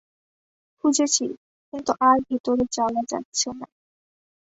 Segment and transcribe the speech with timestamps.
[0.77, 1.25] খুঁজেছি
[1.73, 3.67] কিন্তু আর ভেতরে যাওয়া যাচ্ছে না।